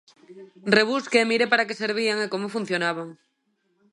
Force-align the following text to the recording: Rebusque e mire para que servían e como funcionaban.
Rebusque 0.75 1.17
e 1.23 1.27
mire 1.31 1.45
para 1.51 1.67
que 1.67 1.79
servían 1.81 2.17
e 2.25 2.31
como 2.33 2.53
funcionaban. 2.55 3.07